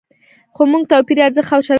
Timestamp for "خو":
0.55-0.61